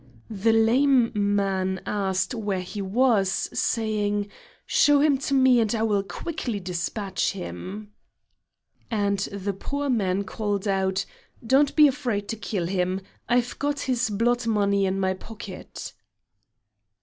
[0.31, 4.29] The lame man asked where he was, saying,
[4.65, 7.91] "Show him to me, and I will quickly despatch him."
[8.89, 11.05] And the poor man called out:
[11.45, 15.93] "Don't be afraid to kill him; I've got his blood money in my pocket."